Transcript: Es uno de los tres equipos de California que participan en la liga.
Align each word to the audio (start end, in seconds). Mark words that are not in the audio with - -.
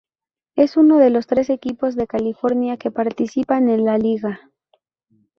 Es 0.55 0.77
uno 0.77 0.97
de 0.97 1.11
los 1.11 1.27
tres 1.27 1.51
equipos 1.51 1.95
de 1.95 2.07
California 2.07 2.75
que 2.77 2.89
participan 2.89 3.69
en 3.69 3.85
la 3.85 3.99
liga. 3.99 4.49